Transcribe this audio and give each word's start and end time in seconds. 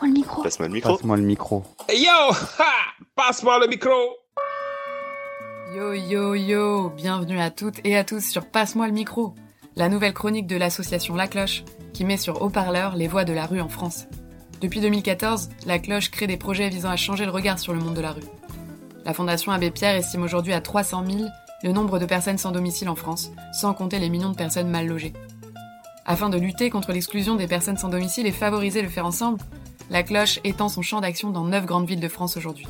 Passe-moi 0.00 0.08
le 0.08 0.12
micro. 0.14 0.42
Passe-moi 0.42 0.66
le 0.66 0.72
micro. 0.72 0.92
Passe-moi 0.96 1.16
le 1.18 1.22
micro. 1.22 1.64
Hey 1.86 2.04
yo 2.04 2.34
ha 2.58 2.72
Passe-moi 3.14 3.58
le 3.58 3.66
micro 3.66 3.90
Yo 5.76 5.92
yo 5.92 6.34
yo, 6.34 6.90
bienvenue 6.96 7.38
à 7.38 7.50
toutes 7.50 7.80
et 7.84 7.98
à 7.98 8.04
tous 8.04 8.24
sur 8.24 8.46
Passe-moi 8.46 8.86
le 8.86 8.94
micro, 8.94 9.34
la 9.76 9.90
nouvelle 9.90 10.14
chronique 10.14 10.46
de 10.46 10.56
l'association 10.56 11.16
La 11.16 11.28
Cloche, 11.28 11.64
qui 11.92 12.06
met 12.06 12.16
sur 12.16 12.40
haut-parleur 12.40 12.96
les 12.96 13.08
voix 13.08 13.24
de 13.24 13.34
la 13.34 13.44
rue 13.44 13.60
en 13.60 13.68
France. 13.68 14.06
Depuis 14.62 14.80
2014, 14.80 15.50
La 15.66 15.78
Cloche 15.78 16.10
crée 16.10 16.26
des 16.26 16.38
projets 16.38 16.70
visant 16.70 16.90
à 16.90 16.96
changer 16.96 17.26
le 17.26 17.30
regard 17.30 17.58
sur 17.58 17.74
le 17.74 17.80
monde 17.80 17.94
de 17.94 18.00
la 18.00 18.12
rue. 18.12 18.24
La 19.04 19.12
Fondation 19.12 19.52
Abbé 19.52 19.70
Pierre 19.70 19.96
estime 19.96 20.22
aujourd'hui 20.22 20.54
à 20.54 20.62
300 20.62 21.04
000 21.06 21.28
le 21.62 21.72
nombre 21.72 21.98
de 21.98 22.06
personnes 22.06 22.38
sans 22.38 22.52
domicile 22.52 22.88
en 22.88 22.96
France, 22.96 23.32
sans 23.52 23.74
compter 23.74 23.98
les 23.98 24.08
millions 24.08 24.30
de 24.30 24.36
personnes 24.36 24.70
mal 24.70 24.86
logées. 24.86 25.12
Afin 26.06 26.30
de 26.30 26.38
lutter 26.38 26.70
contre 26.70 26.92
l'exclusion 26.92 27.36
des 27.36 27.46
personnes 27.46 27.76
sans 27.76 27.90
domicile 27.90 28.26
et 28.26 28.32
favoriser 28.32 28.80
le 28.80 28.88
faire 28.88 29.04
ensemble, 29.04 29.38
La 29.90 30.04
Cloche 30.04 30.38
étend 30.44 30.68
son 30.68 30.82
champ 30.82 31.00
d'action 31.00 31.30
dans 31.30 31.44
9 31.44 31.66
grandes 31.66 31.88
villes 31.88 32.00
de 32.00 32.08
France 32.08 32.36
aujourd'hui. 32.36 32.68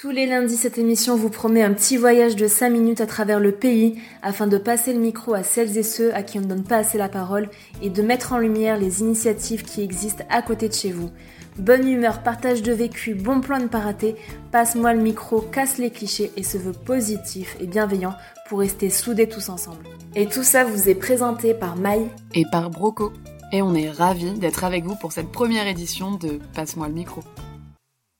Tous 0.00 0.10
les 0.10 0.26
lundis, 0.26 0.56
cette 0.56 0.78
émission 0.78 1.16
vous 1.16 1.30
promet 1.30 1.64
un 1.64 1.72
petit 1.72 1.96
voyage 1.96 2.36
de 2.36 2.46
5 2.46 2.70
minutes 2.70 3.00
à 3.00 3.06
travers 3.06 3.40
le 3.40 3.50
pays 3.50 4.00
afin 4.22 4.46
de 4.46 4.56
passer 4.56 4.92
le 4.92 5.00
micro 5.00 5.34
à 5.34 5.42
celles 5.42 5.76
et 5.76 5.82
ceux 5.82 6.14
à 6.14 6.22
qui 6.22 6.38
on 6.38 6.42
ne 6.42 6.46
donne 6.46 6.62
pas 6.62 6.76
assez 6.76 6.96
la 6.96 7.08
parole 7.08 7.48
et 7.82 7.90
de 7.90 8.02
mettre 8.02 8.32
en 8.32 8.38
lumière 8.38 8.78
les 8.78 9.00
initiatives 9.00 9.64
qui 9.64 9.82
existent 9.82 10.22
à 10.30 10.42
côté 10.42 10.68
de 10.68 10.74
chez 10.74 10.92
vous. 10.92 11.10
Bonne 11.58 11.88
humeur, 11.88 12.22
partage 12.22 12.62
de 12.62 12.72
vécu, 12.72 13.14
bon 13.14 13.40
plan 13.40 13.58
de 13.58 13.66
pas 13.66 13.80
rater, 13.80 14.14
passe-moi 14.52 14.94
le 14.94 15.00
micro, 15.00 15.40
casse 15.40 15.78
les 15.78 15.90
clichés 15.90 16.30
et 16.36 16.44
se 16.44 16.56
veut 16.56 16.72
positif 16.72 17.56
et 17.58 17.66
bienveillant 17.66 18.14
pour 18.48 18.60
rester 18.60 18.90
soudés 18.90 19.28
tous 19.28 19.48
ensemble. 19.48 19.82
Et 20.14 20.26
tout 20.26 20.44
ça 20.44 20.62
vous 20.62 20.88
est 20.88 20.94
présenté 20.94 21.52
par 21.52 21.74
Maï 21.74 22.06
et 22.32 22.44
par 22.52 22.70
Broco. 22.70 23.12
Et 23.50 23.62
on 23.62 23.74
est 23.74 23.90
ravis 23.90 24.38
d'être 24.38 24.62
avec 24.62 24.84
vous 24.84 24.94
pour 24.96 25.12
cette 25.12 25.32
première 25.32 25.66
édition 25.66 26.10
de 26.10 26.38
Passe-moi 26.54 26.88
le 26.88 26.92
micro. 26.92 27.22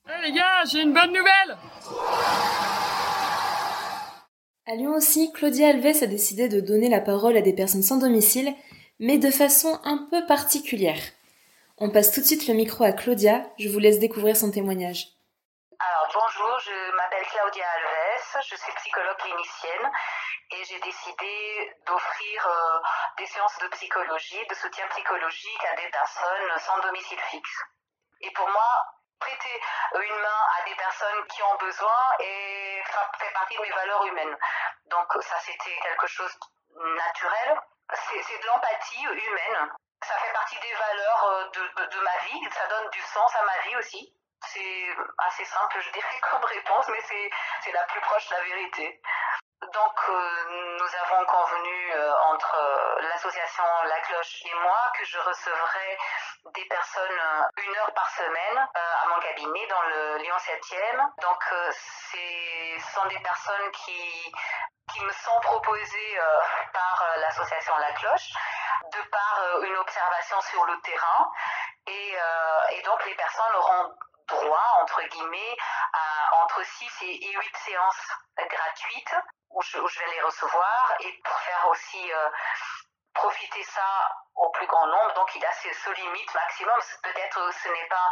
Hey 0.07 0.23
les 0.23 0.31
gars, 0.31 0.63
j'ai 0.65 0.81
une 0.81 0.91
bonne 0.91 1.13
nouvelle 1.13 1.55
À 4.65 4.73
Lyon 4.73 4.95
aussi, 4.95 5.31
Claudia 5.31 5.67
Alves 5.67 6.01
a 6.01 6.07
décidé 6.07 6.49
de 6.49 6.59
donner 6.59 6.89
la 6.89 6.99
parole 6.99 7.37
à 7.37 7.41
des 7.41 7.53
personnes 7.53 7.83
sans 7.83 7.97
domicile, 7.97 8.55
mais 8.99 9.19
de 9.19 9.29
façon 9.29 9.79
un 9.83 10.07
peu 10.09 10.25
particulière. 10.25 10.99
On 11.77 11.91
passe 11.91 12.11
tout 12.11 12.21
de 12.21 12.25
suite 12.25 12.47
le 12.47 12.55
micro 12.55 12.83
à 12.83 12.91
Claudia, 12.91 13.45
je 13.59 13.69
vous 13.69 13.79
laisse 13.79 13.99
découvrir 13.99 14.35
son 14.35 14.49
témoignage. 14.49 15.09
Alors 15.79 16.09
bonjour, 16.11 16.59
je 16.65 16.95
m'appelle 16.97 17.25
Claudia 17.29 17.65
Alves, 17.65 18.43
je 18.49 18.55
suis 18.55 18.73
psychologue 18.77 19.17
clinicienne 19.19 19.91
et 20.51 20.63
j'ai 20.63 20.79
décidé 20.79 21.77
d'offrir 21.85 22.47
euh, 22.47 22.79
des 23.17 23.25
séances 23.25 23.57
de 23.59 23.67
psychologie, 23.67 24.45
de 24.47 24.55
soutien 24.55 24.87
psychologique 24.87 25.65
à 25.65 25.75
des 25.75 25.89
personnes 25.89 26.59
sans 26.59 26.79
domicile 26.79 27.19
fixe. 27.29 27.63
Et 28.21 28.31
pour 28.31 28.49
moi, 28.49 28.85
prêter 29.19 29.61
une 29.93 30.15
main 30.15 30.41
à 30.57 30.63
des 30.63 30.75
personnes 30.75 31.27
qui 31.27 31.43
ont 31.43 31.55
besoin 31.57 32.11
et 32.19 32.81
fait 33.19 33.33
partie 33.33 33.57
de 33.57 33.61
mes 33.61 33.71
valeurs 33.71 34.05
humaines. 34.05 34.37
Donc 34.85 35.13
ça 35.21 35.35
c'était 35.39 35.77
quelque 35.83 36.07
chose 36.07 36.33
de 36.69 36.95
naturel. 36.95 37.59
C'est 37.93 38.41
de 38.41 38.45
l'empathie 38.47 39.03
humaine. 39.03 39.71
Ça 40.01 40.15
fait 40.15 40.33
partie 40.33 40.59
des 40.59 40.73
valeurs 40.73 41.51
de, 41.51 41.85
de 41.85 41.99
ma 41.99 42.17
vie. 42.17 42.49
Ça 42.51 42.67
donne 42.67 42.89
du 42.91 43.01
sens 43.01 43.35
à 43.35 43.43
ma 43.43 43.59
vie 43.67 43.75
aussi. 43.77 44.15
C'est 44.47 44.87
assez 45.17 45.43
simple, 45.45 45.81
je 45.81 45.91
dirais, 45.91 46.19
comme 46.31 46.43
réponse, 46.45 46.87
mais 46.87 47.01
c'est 47.01 47.71
la 47.71 47.83
plus 47.85 48.01
proche 48.01 48.29
de 48.29 48.35
la 48.35 48.41
vérité. 48.43 49.01
Donc, 49.61 49.99
euh, 50.07 50.77
nous 50.79 50.95
avons 51.03 51.25
convenu 51.25 51.93
euh, 51.93 52.13
entre 52.31 52.55
euh, 52.55 53.01
l'association 53.09 53.63
La 53.83 53.99
Cloche 53.99 54.41
et 54.45 54.53
moi 54.53 54.77
que 54.97 55.03
je 55.03 55.19
recevrai 55.19 55.97
des 56.55 56.65
personnes 56.65 57.21
une 57.57 57.75
heure 57.75 57.93
par 57.93 58.09
semaine 58.09 58.57
à 58.73 59.07
mon 59.09 59.19
cabinet 59.19 59.67
dans 59.67 59.81
le 59.81 60.17
Lyon 60.19 60.37
7e. 60.37 61.21
Donc, 61.21 61.43
ce 61.71 62.93
sont 62.93 63.05
des 63.07 63.19
personnes 63.19 63.71
qui, 63.71 64.33
qui 64.93 65.03
me 65.03 65.11
sont 65.11 65.39
proposées 65.41 66.19
par 66.73 67.05
l'association 67.17 67.75
La 67.77 67.91
Cloche 67.91 68.29
de 68.93 69.01
par 69.09 69.61
une 69.63 69.75
observation 69.75 70.39
sur 70.41 70.65
le 70.65 70.79
terrain. 70.81 71.31
Et, 71.87 72.15
et 72.71 72.81
donc, 72.83 73.05
les 73.05 73.15
personnes 73.15 73.55
auront 73.55 73.93
droit, 74.29 74.79
entre 74.81 75.01
guillemets, 75.09 75.57
entre 76.43 76.63
6 76.63 76.91
et 77.01 77.31
8 77.31 77.57
séances 77.57 78.07
gratuites 78.37 79.15
où 79.51 79.61
je, 79.61 79.77
vais 79.77 80.11
les 80.15 80.21
recevoir 80.21 80.93
et 80.99 81.19
pour 81.23 81.39
faire 81.39 81.67
aussi 81.69 82.11
euh, 82.11 82.29
profiter 83.13 83.63
ça 83.63 84.15
au 84.35 84.49
plus 84.51 84.67
grand 84.67 84.87
nombre. 84.87 85.13
Donc 85.15 85.35
il 85.35 85.45
a 85.45 85.51
ce, 85.53 85.69
ce 85.73 85.89
limite 85.91 86.33
maximum. 86.33 86.79
Peut-être 87.03 87.53
ce 87.53 87.69
n'est 87.69 87.87
pas 87.89 88.09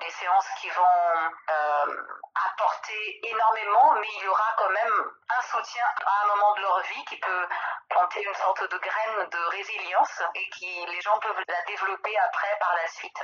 des 0.00 0.10
séances 0.10 0.48
qui 0.60 0.68
vont 0.70 1.30
euh, 1.50 2.02
apporter 2.50 3.20
énormément, 3.22 3.94
mais 4.00 4.08
il 4.18 4.24
y 4.24 4.28
aura 4.28 4.54
quand 4.58 4.70
même 4.70 4.94
un 5.30 5.42
soutien 5.42 5.84
à 6.04 6.24
un 6.24 6.34
moment 6.34 6.54
de 6.56 6.60
leur 6.62 6.80
vie 6.82 7.04
qui 7.08 7.16
peut 7.18 7.46
planter 7.88 8.24
une 8.24 8.34
sorte 8.34 8.62
de 8.62 8.78
graine 8.78 9.28
de 9.30 9.50
résilience 9.56 10.22
et 10.34 10.50
qui 10.50 10.86
les 10.86 11.00
gens 11.00 11.18
peuvent 11.20 11.44
la 11.46 11.62
développer 11.66 12.16
après 12.18 12.58
par 12.60 12.74
la 12.74 12.88
suite. 12.88 13.22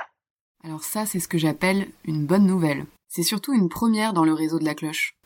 Alors 0.63 0.83
ça, 0.83 1.05
c'est 1.05 1.19
ce 1.19 1.27
que 1.27 1.37
j'appelle 1.37 1.87
une 2.05 2.25
bonne 2.25 2.45
nouvelle. 2.45 2.85
C'est 3.13 3.23
surtout 3.23 3.51
une 3.51 3.67
première 3.67 4.13
dans 4.13 4.23
le 4.23 4.31
réseau 4.31 4.57
de 4.57 4.63
la 4.63 4.73
cloche. 4.73 5.17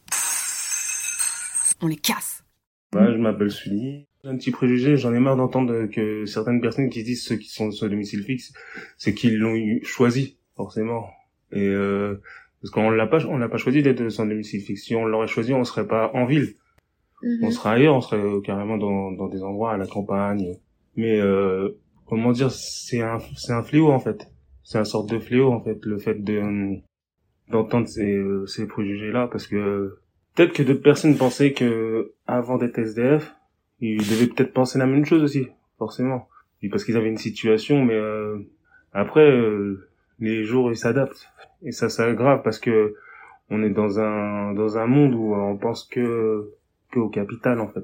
On 1.82 1.88
les 1.88 1.98
casse. 1.98 2.46
Bah, 2.94 3.12
je 3.12 3.18
m'appelle 3.18 3.52
Sully. 3.52 4.06
J'ai 4.24 4.30
un 4.30 4.38
petit 4.38 4.52
préjugé, 4.52 4.96
j'en 4.96 5.14
ai 5.14 5.20
marre 5.20 5.36
d'entendre 5.36 5.88
que 5.88 6.26
certaines 6.26 6.62
personnes 6.62 6.90
qui 6.90 7.04
disent 7.04 7.26
ceux 7.26 7.36
qui 7.36 7.50
sont 7.50 7.72
sur 7.72 7.90
domicile 7.90 8.24
fixe, 8.24 8.54
c'est 8.98 9.14
qu'ils 9.14 9.38
l'ont 9.38 9.58
choisi, 9.84 10.38
forcément. 10.56 11.10
Et 11.52 11.68
euh, 11.68 12.22
parce 12.62 12.72
qu'on 12.72 12.90
l'a 12.90 13.08
pas, 13.08 13.26
on 13.26 13.38
l'a 13.38 13.50
pas 13.50 13.58
choisi 13.58 13.82
d'être 13.82 14.10
sans 14.10 14.26
domicile 14.26 14.62
fixe. 14.62 14.84
Si 14.84 14.96
on 14.96 15.06
l'aurait 15.06 15.28
choisi, 15.28 15.54
on 15.54 15.64
serait 15.64 15.88
pas 15.88 16.12
en 16.14 16.26
ville. 16.26 16.56
-hmm. 17.24 17.46
On 17.46 17.52
serait 17.52 17.70
ailleurs, 17.76 17.96
on 17.96 18.02
serait 18.02 18.42
carrément 18.44 18.78
dans, 18.78 19.12
dans 19.12 19.28
des 19.28 19.44
endroits 19.44 19.74
à 19.74 19.78
la 19.78 19.88
campagne. 19.88 20.56
Mais 20.96 21.20
euh, 21.20 21.70
comment 22.08 22.32
dire, 22.32 22.52
c'est 22.52 23.02
un, 23.02 23.20
c'est 23.36 23.54
un 23.54 23.64
fléau 23.64 23.90
en 23.92 24.00
fait. 24.00 24.28
C'est 24.64 24.78
un 24.78 24.86
sorte 24.86 25.10
de 25.10 25.20
fléau 25.20 25.52
en 25.52 25.62
fait, 25.62 25.86
le 25.86 25.98
fait 25.98 26.24
de 26.24 26.42
d'entendre 27.50 27.88
ces, 27.88 28.22
ces 28.48 28.66
préjugés 28.66 29.12
là, 29.12 29.28
parce 29.28 29.46
que 29.46 29.98
peut-être 30.36 30.54
que 30.54 30.64
d'autres 30.64 30.82
personnes 30.82 31.18
pensaient 31.18 31.52
que 31.52 32.14
avant 32.26 32.58
d'être 32.58 32.80
SDF, 32.80 33.36
ils 33.82 33.98
devaient 33.98 34.28
peut-être 34.28 34.54
penser 34.54 34.80
la 34.80 34.86
même 34.86 35.06
chose 35.06 35.22
aussi, 35.24 35.48
forcément. 35.78 36.30
Et 36.62 36.70
parce 36.70 36.86
qu'ils 36.86 36.96
avaient 36.96 37.10
une 37.10 37.18
situation, 37.18 37.84
mais 37.84 37.96
euh, 37.96 38.38
après, 38.94 39.30
euh, 39.30 39.90
les 40.22 40.44
jours 40.44 40.72
ils 40.72 40.78
s'adaptent 40.78 41.30
et 41.63 41.72
ça 41.72 41.90
s'aggrave 41.90 42.42
parce 42.44 42.60
que 42.60 42.95
on 43.50 43.63
est 43.63 43.69
dans 43.69 44.00
un 44.00 44.54
dans 44.54 44.78
un 44.78 44.88
monde 44.88 45.13
où 45.13 45.36
on 45.36 45.57
pense 45.57 45.84
que 45.84 46.54
que 46.92 47.00
au 47.00 47.10
capital 47.10 47.60
en 47.60 47.68
fait. 47.68 47.84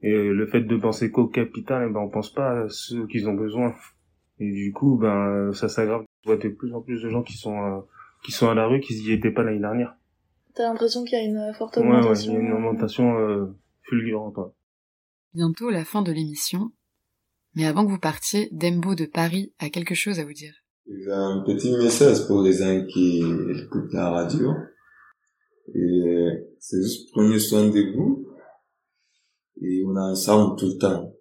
Et 0.00 0.14
le 0.14 0.46
fait 0.46 0.60
de 0.60 0.76
penser 0.76 1.10
qu'au 1.10 1.26
capital, 1.26 1.86
eh 1.88 1.92
ben 1.92 2.00
on 2.00 2.08
pense 2.08 2.32
pas 2.32 2.62
à 2.62 2.68
ceux 2.68 3.06
qu'ils 3.06 3.28
ont 3.28 3.34
besoin. 3.34 3.74
Et 4.38 4.50
du 4.50 4.72
coup, 4.72 4.96
ben 4.96 5.52
ça 5.52 5.68
s'aggrave. 5.68 6.04
On 6.24 6.30
voit 6.30 6.36
de 6.36 6.48
plus 6.48 6.72
en 6.72 6.80
plus 6.80 7.02
de 7.02 7.08
gens 7.08 7.22
qui 7.22 7.36
sont 7.36 7.60
euh, 7.64 7.80
qui 8.24 8.32
sont 8.32 8.48
à 8.48 8.54
la 8.54 8.66
rue, 8.66 8.80
qui 8.80 8.94
y 8.94 9.12
étaient 9.12 9.32
pas 9.32 9.42
l'année 9.42 9.60
dernière. 9.60 9.96
T'as 10.54 10.64
l'impression 10.64 11.04
qu'il 11.04 11.18
y 11.18 11.20
a 11.20 11.24
une 11.24 11.52
forte 11.54 11.78
augmentation. 11.78 12.32
Ouais, 12.32 12.38
ouais, 12.38 12.44
il 12.44 12.46
y 12.46 12.48
a 12.48 12.50
une 12.50 12.56
augmentation 12.56 13.18
euh, 13.18 13.46
fulgurante. 13.82 14.36
Ouais. 14.38 14.52
Bientôt 15.34 15.70
la 15.70 15.84
fin 15.84 16.02
de 16.02 16.12
l'émission. 16.12 16.70
Mais 17.54 17.66
avant 17.66 17.84
que 17.84 17.90
vous 17.90 17.98
partiez, 17.98 18.48
Dembo 18.52 18.94
de 18.94 19.04
Paris 19.04 19.52
a 19.58 19.68
quelque 19.68 19.94
chose 19.94 20.20
à 20.20 20.24
vous 20.24 20.32
dire. 20.32 20.54
Un 20.90 21.40
petit 21.44 21.70
message 21.76 22.26
pour 22.26 22.40
les 22.40 22.54
gens 22.54 22.82
qui 22.86 23.18
écoutent 23.18 23.92
la 23.92 24.08
radio. 24.08 24.54
Et 25.74 26.28
c'est 26.58 26.82
juste 26.82 27.10
prenez 27.12 27.38
soin 27.38 27.68
de 27.68 27.94
vous. 27.94 28.26
Et 29.60 29.84
on 29.86 29.94
est 29.94 30.10
ensemble 30.12 30.56
tout 30.56 30.66
le 30.66 30.78
temps. 30.78 31.12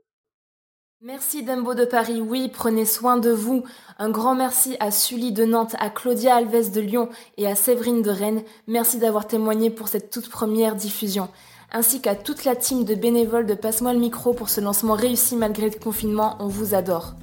Merci 1.02 1.44
Dembo 1.44 1.74
de 1.74 1.84
Paris, 1.84 2.22
oui, 2.22 2.50
prenez 2.52 2.86
soin 2.86 3.18
de 3.18 3.30
vous. 3.30 3.64
Un 4.00 4.10
grand 4.10 4.36
merci 4.36 4.78
à 4.80 4.90
Sully 4.90 5.34
de 5.34 5.44
Nantes, 5.44 5.76
à 5.80 5.90
Claudia 5.90 6.38
Alves 6.38 6.72
de 6.72 6.82
Lyon 6.82 7.10
et 7.36 7.46
à 7.46 7.56
Séverine 7.56 8.02
de 8.02 8.10
Rennes. 8.10 8.44
Merci 8.68 9.00
d'avoir 9.00 9.28
témoigné 9.28 9.70
pour 9.70 9.90
cette 9.90 10.10
toute 10.10 10.30
première 10.30 10.76
diffusion. 10.76 11.28
Ainsi 11.74 12.02
qu'à 12.02 12.16
toute 12.16 12.46
la 12.46 12.56
team 12.56 12.86
de 12.86 12.96
bénévoles 12.96 13.46
de 13.46 13.54
Passe-moi 13.54 13.92
le 13.92 14.00
micro 14.00 14.34
pour 14.34 14.48
ce 14.48 14.62
lancement 14.62 14.94
réussi 14.94 15.36
malgré 15.36 15.70
le 15.70 15.78
confinement, 15.78 16.38
on 16.40 16.48
vous 16.48 16.74
adore. 16.74 17.16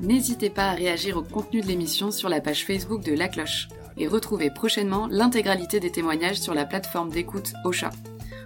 N'hésitez 0.00 0.50
pas 0.50 0.70
à 0.70 0.74
réagir 0.74 1.16
au 1.16 1.22
contenu 1.22 1.60
de 1.60 1.66
l'émission 1.66 2.10
sur 2.10 2.28
la 2.28 2.40
page 2.40 2.66
Facebook 2.66 3.02
de 3.02 3.14
La 3.14 3.28
Cloche 3.28 3.68
et 3.96 4.06
retrouvez 4.06 4.50
prochainement 4.50 5.06
l'intégralité 5.10 5.80
des 5.80 5.90
témoignages 5.90 6.40
sur 6.40 6.54
la 6.54 6.66
plateforme 6.66 7.10
d'écoute 7.10 7.54
Ocha. 7.64 7.90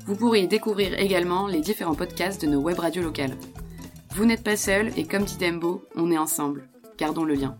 Vous 0.06 0.16
pourrez 0.16 0.42
y 0.42 0.48
découvrir 0.48 0.98
également 0.98 1.46
les 1.46 1.60
différents 1.60 1.94
podcasts 1.94 2.40
de 2.42 2.46
nos 2.46 2.60
web 2.60 2.78
radios 2.78 3.02
locales. 3.02 3.36
Vous 4.14 4.24
n'êtes 4.24 4.44
pas 4.44 4.56
seul 4.56 4.92
et 4.96 5.04
comme 5.04 5.24
dit 5.24 5.38
Dembo, 5.38 5.84
on 5.96 6.10
est 6.10 6.18
ensemble. 6.18 6.68
Gardons 6.98 7.24
le 7.24 7.34
lien. 7.34 7.56